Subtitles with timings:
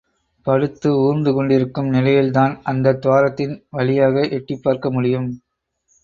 [0.47, 5.29] படுத்து ஊர்ந்துகொண்டிருக்கும் நிலையில்தான் அந்தத் துவாரத்தின் வழியாக எட்டிப் பார்க்க முடியும்.